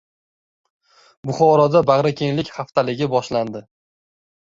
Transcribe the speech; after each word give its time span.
Buxoroda 1.31 1.83
“Bag‘rikenglik 1.91 2.53
haftaligi” 2.59 3.13
boshlandi 3.17 3.67